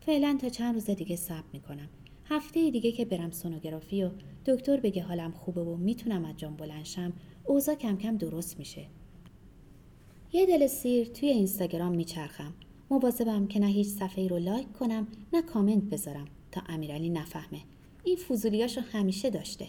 فعلا 0.00 0.38
تا 0.40 0.48
چند 0.48 0.74
روز 0.74 0.90
دیگه 0.90 1.16
صبر 1.16 1.44
می‌کنم. 1.52 1.88
هفته 2.24 2.70
دیگه 2.70 2.92
که 2.92 3.04
برم 3.04 3.30
سونوگرافی 3.30 4.02
و 4.02 4.10
دکتر 4.46 4.80
بگه 4.80 5.02
حالم 5.02 5.32
خوبه 5.32 5.60
و 5.60 5.76
می‌تونم 5.76 6.24
از 6.24 6.36
جام 6.36 6.56
بلنشم 6.56 7.12
اوضاع 7.44 7.74
کم 7.74 7.96
کم 7.96 8.16
درست 8.16 8.58
میشه. 8.58 8.86
یه 10.32 10.46
دل 10.46 10.66
سیر 10.66 11.06
توی 11.06 11.28
اینستاگرام 11.28 11.92
میچرخم. 11.92 12.54
مواظبم 12.90 13.46
که 13.46 13.60
نه 13.60 13.66
هیچ 13.66 13.88
صفحه 13.88 14.28
رو 14.28 14.38
لایک 14.38 14.72
کنم 14.72 15.08
نه 15.32 15.42
کامنت 15.42 15.82
بذارم 15.82 16.24
تا 16.52 16.62
امیرعلی 16.68 17.10
نفهمه. 17.10 17.60
این 18.04 18.16
فضولیاشو 18.16 18.80
همیشه 18.80 19.30
داشته. 19.30 19.66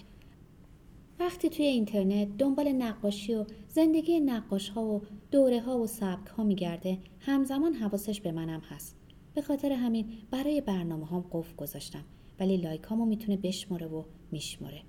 وقتی 1.19 1.49
توی 1.49 1.65
اینترنت 1.65 2.37
دنبال 2.37 2.71
نقاشی 2.71 3.33
و 3.33 3.45
زندگی 3.69 4.19
نقاش 4.19 4.69
ها 4.69 4.85
و 4.85 5.01
دوره 5.31 5.61
ها 5.61 5.79
و 5.79 5.87
سبک 5.87 6.27
ها 6.27 6.43
میگرده 6.43 6.97
همزمان 7.19 7.73
حواسش 7.73 8.21
به 8.21 8.31
منم 8.31 8.59
هست. 8.59 8.95
به 9.33 9.41
خاطر 9.41 9.71
همین 9.71 10.07
برای 10.31 10.61
برنامه 10.61 11.05
هم 11.05 11.25
قفل 11.31 11.55
گذاشتم 11.55 12.03
ولی 12.39 12.57
لایک 12.57 12.81
هامو 12.81 13.05
می‌تونه 13.05 13.37
بشمره 13.37 13.87
و 13.87 14.03
میشمره 14.31 14.81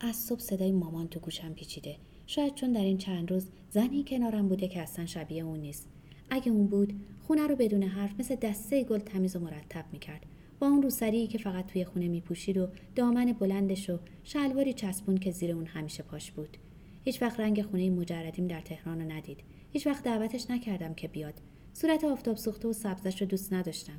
از 0.00 0.16
صبح 0.16 0.40
صدای 0.40 0.72
مامان 0.72 1.08
تو 1.08 1.20
گوشم 1.20 1.52
پیچیده. 1.52 1.96
شاید 2.26 2.54
چون 2.54 2.72
در 2.72 2.84
این 2.84 2.98
چند 2.98 3.30
روز 3.30 3.48
زنی 3.70 4.04
کنارم 4.04 4.48
بوده 4.48 4.68
که 4.68 4.80
اصلا 4.80 5.06
شبیه 5.06 5.44
اون 5.44 5.60
نیست. 5.60 5.88
اگه 6.30 6.52
اون 6.52 6.66
بود 6.66 6.92
خونه 7.26 7.46
رو 7.46 7.56
بدون 7.56 7.82
حرف 7.82 8.20
مثل 8.20 8.34
دسته 8.34 8.84
گل 8.84 8.98
تمیز 8.98 9.36
و 9.36 9.40
مرتب 9.40 9.84
می‌کرد. 9.92 10.26
با 10.60 10.66
اون 10.66 10.82
روسری 10.82 11.26
که 11.26 11.38
فقط 11.38 11.66
توی 11.66 11.84
خونه 11.84 12.08
میپوشید 12.08 12.58
و 12.58 12.68
دامن 12.94 13.32
بلندش 13.32 13.90
و 13.90 13.98
شلواری 14.24 14.72
چسبون 14.72 15.16
که 15.16 15.30
زیر 15.30 15.52
اون 15.52 15.66
همیشه 15.66 16.02
پاش 16.02 16.32
بود. 16.32 16.56
هیچ 17.04 17.22
وقت 17.22 17.40
رنگ 17.40 17.62
خونه 17.62 17.90
مجردیم 17.90 18.46
در 18.46 18.60
تهران 18.60 19.00
رو 19.00 19.12
ندید. 19.12 19.40
هیچ 19.72 19.86
وقت 19.86 20.04
دعوتش 20.04 20.50
نکردم 20.50 20.94
که 20.94 21.08
بیاد. 21.08 21.34
صورت 21.72 22.04
آفتاب 22.04 22.36
سوخته 22.36 22.68
و 22.68 22.72
سبزش 22.72 23.20
رو 23.20 23.26
دوست 23.26 23.52
نداشتم. 23.52 23.98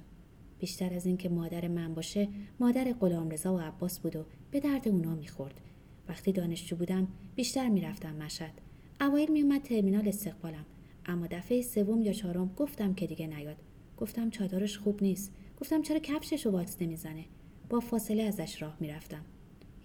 بیشتر 0.59 0.93
از 0.93 1.05
اینکه 1.05 1.29
مادر 1.29 1.67
من 1.67 1.93
باشه 1.93 2.27
مادر 2.59 2.93
غلامرضا 2.93 3.55
و 3.55 3.59
عباس 3.59 3.99
بود 3.99 4.15
و 4.15 4.25
به 4.51 4.59
درد 4.59 4.87
اونا 4.87 5.15
می‌خورد. 5.15 5.61
وقتی 6.09 6.31
دانشجو 6.31 6.75
بودم 6.75 7.07
بیشتر 7.35 7.69
می‌رفتم 7.69 8.15
مشهد. 8.15 8.61
اوایل 9.01 9.31
میومد 9.31 9.61
ترمینال 9.61 10.07
استقبالم. 10.07 10.65
اما 11.05 11.27
دفعه 11.27 11.61
سوم 11.61 12.01
یا 12.01 12.13
چهارم 12.13 12.53
گفتم 12.55 12.93
که 12.93 13.07
دیگه 13.07 13.27
نیاد. 13.27 13.57
گفتم 13.97 14.29
چادرش 14.29 14.77
خوب 14.77 15.03
نیست. 15.03 15.31
گفتم 15.61 15.81
چرا 15.81 15.99
کفشش 15.99 16.45
رو 16.45 16.51
واکس 16.51 16.77
نمی‌زنه؟ 16.81 17.25
با 17.69 17.79
فاصله 17.79 18.23
ازش 18.23 18.61
راه 18.61 18.77
می‌رفتم. 18.79 19.25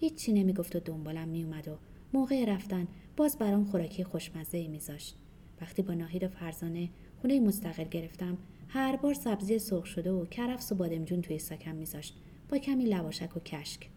هیچی 0.00 0.32
نمی‌گفت 0.32 0.76
و 0.76 0.80
دنبالم 0.80 1.28
میومد 1.28 1.68
و 1.68 1.76
موقع 2.12 2.44
رفتن 2.44 2.88
باز 3.16 3.38
برام 3.38 3.64
خوراکی 3.64 4.04
خوشمزه 4.04 4.58
ای 4.58 4.68
میذاشت. 4.68 5.16
وقتی 5.60 5.82
با 5.82 5.94
ناهید 5.94 6.24
و 6.24 6.28
فرزانه 6.28 6.88
خونه 7.20 7.40
مستقل 7.40 7.84
گرفتم 7.84 8.38
هر 8.68 8.96
بار 8.96 9.14
سبزی 9.14 9.58
سرخ 9.58 9.86
شده 9.86 10.10
و 10.10 10.26
کرفس 10.26 10.72
و 10.72 10.74
بادمجون 10.74 11.22
توی 11.22 11.38
سکم 11.38 11.74
میذاشت. 11.74 12.16
با 12.48 12.58
کمی 12.58 12.84
لواشک 12.84 13.36
و 13.36 13.40
کشک. 13.40 13.88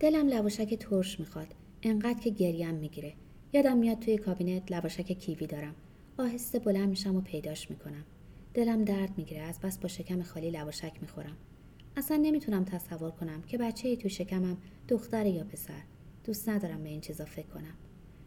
دلم 0.00 0.28
لواشک 0.28 0.74
ترش 0.74 1.20
می‌خواد. 1.20 1.54
انقدر 1.82 2.20
که 2.20 2.30
گریم 2.30 2.74
می‌گیره. 2.74 3.12
یادم 3.52 3.78
میاد 3.78 3.98
توی 3.98 4.18
کابینت 4.18 4.72
لواشک 4.72 5.12
کیوی 5.12 5.46
دارم. 5.46 5.74
آهسته 6.18 6.58
بلند 6.58 6.88
میشم 6.88 7.16
و 7.16 7.20
پیداش 7.20 7.70
می‌کنم. 7.70 8.04
دلم 8.54 8.84
درد 8.84 9.18
می‌گیره 9.18 9.40
از 9.40 9.60
بس 9.60 9.78
با 9.78 9.88
شکم 9.88 10.22
خالی 10.22 10.50
لواشک 10.50 10.92
می‌خورم. 11.00 11.36
اصلا 11.96 12.16
نمی‌تونم 12.16 12.64
تصور 12.64 13.10
کنم 13.10 13.42
که 13.42 13.58
بچه‌ی 13.58 13.96
تو 13.96 14.08
شکمم 14.08 14.56
دختر 14.88 15.26
یا 15.26 15.44
پسر. 15.44 15.82
دوست 16.24 16.48
ندارم 16.48 16.82
به 16.82 16.88
این 16.88 17.00
چیزا 17.00 17.24
فکر 17.24 17.46
کنم. 17.46 17.74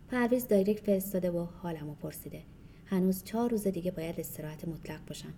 پرویز 0.07 0.47
direct 0.47 0.85
فرستاده 0.85 1.31
و 1.31 1.45
حالمو 1.45 1.93
پرسیده. 1.93 2.43
هنوز 2.85 3.23
چهار 3.23 3.51
روز 3.51 3.67
دیگه 3.67 3.91
باید 3.91 4.19
استراحت 4.19 4.67
مطلق 4.67 5.05
باشم. 5.05 5.33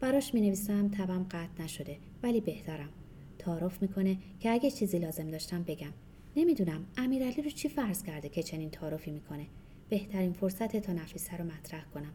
براش 0.00 0.34
می 0.34 0.40
نویسم 0.40 0.88
تبم 0.88 1.26
قطع 1.30 1.62
نشده 1.62 1.96
ولی 2.22 2.40
بهترم. 2.40 2.88
تعارف 3.38 3.82
می‌کنه 3.82 4.18
که 4.40 4.50
اگه 4.50 4.70
چیزی 4.70 4.98
لازم 4.98 5.30
داشتم 5.30 5.62
بگم. 5.62 5.92
نمی‌دونم 6.36 6.86
امیرعلی 6.96 7.42
رو 7.42 7.50
چی 7.50 7.68
فرض 7.68 8.02
کرده 8.02 8.28
که 8.28 8.42
چنین 8.42 8.70
تعارفی 8.70 9.10
می‌کنه؟ 9.10 9.46
بهترین 9.88 10.32
فرصت 10.32 10.76
تا 10.76 10.92
نفیسه 10.92 11.36
رو 11.36 11.44
مطرح 11.44 11.84
کنم. 11.84 12.12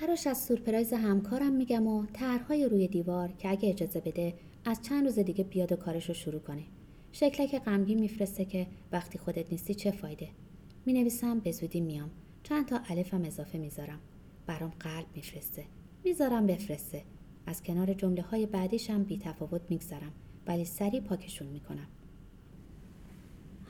براش 0.00 0.26
از 0.26 0.44
سورپرایز 0.44 0.92
همکارم 0.92 1.52
میگم 1.52 1.86
و 1.86 2.06
طرحهای 2.12 2.68
روی 2.68 2.88
دیوار 2.88 3.32
که 3.32 3.50
اگه 3.50 3.68
اجازه 3.68 4.00
بده 4.00 4.34
از 4.64 4.82
چند 4.82 5.04
روز 5.04 5.18
دیگه 5.18 5.44
بیاد 5.44 5.72
و 5.72 5.76
کارش 5.76 6.08
رو 6.08 6.14
شروع 6.14 6.40
کنه. 6.40 6.62
شکلک 7.12 7.58
غمگین 7.64 8.00
میفرسته 8.00 8.44
که 8.44 8.66
وقتی 8.92 9.18
خودت 9.18 9.52
نیستی 9.52 9.74
چه 9.74 9.90
فایده؟ 9.90 10.28
می 10.86 10.92
نویسم 10.92 11.38
به 11.38 11.52
زودی 11.52 11.80
میام. 11.80 12.10
چند 12.42 12.66
تا 12.66 12.80
الفم 12.88 13.24
اضافه 13.24 13.58
می‌ذارم. 13.58 13.98
برام 14.46 14.72
قلب 14.80 15.06
میفرسته. 15.14 15.64
می‌ذارم 16.04 16.46
بفرسته. 16.46 17.02
از 17.46 17.62
کنار 17.62 17.92
جمله 17.92 18.22
های 18.22 18.46
بعدیشم 18.46 19.02
بی 19.02 19.18
تفاوت 19.18 19.62
میگذرم 19.68 20.12
ولی 20.46 20.64
سریع 20.64 21.00
پاکشون 21.00 21.48
می‌کنم. 21.48 21.86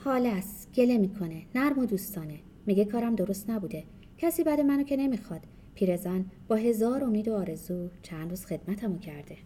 حال 0.05 0.27
است. 0.27 0.73
گله 0.75 0.99
می‌کنه. 0.99 1.43
نرم 1.55 1.79
و 1.79 1.87
دوستانه. 1.87 2.39
میگه 2.67 2.85
کارم 2.85 3.15
درست 3.15 3.51
نبوده. 3.51 3.85
کسی 4.19 4.45
بعد 4.45 4.61
منو 4.61 4.83
که 4.83 4.97
نمی‌خواد. 4.97 5.41
پیرزن 5.79 6.25
با 6.49 6.57
هزار 6.57 7.05
امید 7.05 7.29
و 7.29 7.35
آرزو 7.35 7.89
چند 8.03 8.31
روز 8.31 8.47
خدمتمو 8.47 8.99
کرده. 8.99 9.37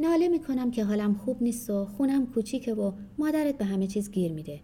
ناله 0.00 0.28
می‌کنم 0.28 0.70
که 0.70 0.84
حالم 0.84 1.14
خوب 1.14 1.42
نیست 1.42 1.70
و 1.70 1.86
خونم 1.86 2.26
کوچیکه 2.26 2.74
و 2.74 2.92
مادرت 3.18 3.58
به 3.58 3.64
همه 3.64 3.86
چیز 3.86 4.10
گیر 4.10 4.32
میده. 4.32 4.60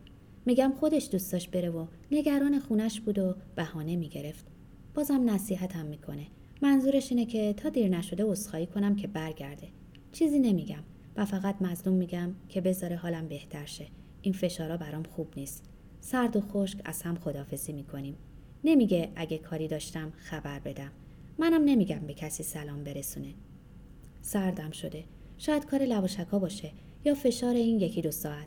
میگم 0.46 0.72
خودش 0.80 1.08
دوست 1.12 1.50
بره 1.50 1.70
و 1.70 1.86
نگران 2.10 2.58
خونش 2.58 3.00
بود 3.00 3.18
و 3.18 3.34
بهانه 3.56 3.96
می‌گرفت. 3.96 4.44
بازم 4.94 5.30
نصیحتم 5.30 5.86
می‌کنه. 5.86 6.26
منظورش 6.62 7.12
اینه 7.12 7.26
که 7.26 7.52
تا 7.52 7.68
دیر 7.68 7.88
نشده 7.88 8.24
عذرخواهی 8.24 8.66
کنم 8.66 8.96
که 8.96 9.06
برگرده. 9.06 9.68
چیزی 10.12 10.38
نمیگم 10.38 10.82
و 11.16 11.24
فقط 11.24 11.62
مظلوم 11.62 11.96
میگم 11.96 12.34
که 12.48 12.60
بذاره 12.60 12.96
حالم 12.96 13.28
بهتر 13.28 13.66
شه. 13.66 13.86
این 14.22 14.34
فشارا 14.34 14.76
برام 14.76 15.02
خوب 15.02 15.28
نیست. 15.36 15.64
سرد 16.00 16.36
و 16.36 16.40
خشک 16.40 16.80
از 16.84 17.02
هم 17.02 17.14
خدافزی 17.14 17.72
می‌کنیم. 17.72 18.16
نمیگه 18.66 19.08
اگه 19.16 19.38
کاری 19.38 19.68
داشتم 19.68 20.12
خبر 20.16 20.58
بدم. 20.58 20.90
منم 21.38 21.64
نمیگم 21.64 21.98
به 21.98 22.14
کسی 22.14 22.42
سلام 22.42 22.84
برسونه. 22.84 23.34
سردم 24.22 24.70
شده. 24.70 25.04
شاید 25.38 25.64
کار 25.64 25.82
لواشکا 25.82 26.38
باشه 26.38 26.70
یا 27.04 27.14
فشار 27.14 27.54
این 27.54 27.80
یکی 27.80 28.02
دو 28.02 28.10
ساعت. 28.10 28.46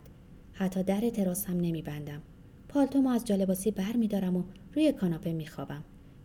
حتی 0.52 0.82
در 0.82 1.10
تراس 1.10 1.46
هم 1.46 1.56
نمیبندم. 1.56 2.22
پالتومو 2.68 3.08
از 3.08 3.24
جالباسی 3.24 3.70
بر 3.70 3.92
میدارم 3.92 4.36
و 4.36 4.42
روی 4.74 4.92
کاناپه 4.92 5.32
میخوابم. 5.32 5.84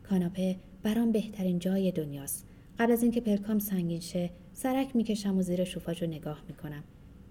کاناپه 0.09 0.55
برام 0.83 1.11
بهترین 1.11 1.59
جای 1.59 1.91
دنیاست. 1.91 2.45
قبل 2.79 2.91
از 2.91 3.03
اینکه 3.03 3.21
پلکام 3.21 3.59
سنگین 3.59 3.99
شه 3.99 4.29
سرک 4.53 4.95
می‌کشم 4.95 5.37
و 5.37 5.41
زیر 5.41 5.63
شوفاژ 5.63 6.03
رو 6.03 6.09
نگاه 6.09 6.41
می‌کنم. 6.47 6.83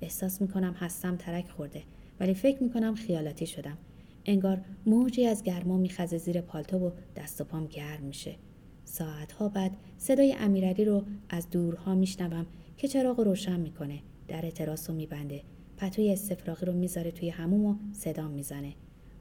احساس 0.03 0.41
می‌کنم 0.43 0.73
هستم 0.73 1.17
ترک 1.17 1.49
خورده 1.49 1.83
ولی 2.21 2.35
فکر 2.35 2.63
می‌کنم 2.63 2.95
خیالاتی 2.95 3.47
شدم. 3.47 3.79
انگار 4.27 4.61
موجی 4.87 5.27
از 5.27 5.43
گرما 5.43 5.77
میخزه 5.77 6.19
زیر 6.19 6.41
پالتو 6.41 6.79
و 6.79 6.91
دست 7.17 7.41
و 7.41 7.45
پام 7.45 7.67
گرم 7.67 8.03
میشه. 8.03 8.37
ساعتها 8.85 9.49
بعد 9.49 9.77
صدای 9.99 10.35
امیرعلی 10.39 10.85
رو 10.85 11.03
از 11.29 11.51
دورها 11.51 11.95
میشنوم 11.95 12.47
که 12.77 12.89
چراغ 12.89 13.21
روشن 13.21 13.61
می‌کنه 13.61 13.99
در 14.29 14.51
تراس 14.51 14.91
رو 14.91 14.97
میبنده 14.97 15.43
پتوی 15.77 16.13
استفراغی 16.13 16.67
رو 16.67 16.73
می‌ذاره 16.73 17.11
توی 17.11 17.29
هموم 17.29 17.65
و 17.65 17.75
صدام 17.93 18.31
می‌زنه. 18.31 18.75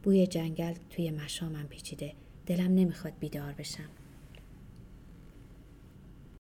بوی 0.03 0.27
جنگل 0.27 0.73
توی 0.89 1.11
مشامم 1.11 1.67
پیچیده. 1.69 2.13
دلم 2.45 2.75
نمی‌خواد 2.75 3.13
بیدار 3.19 3.53
بشم. 3.53 3.89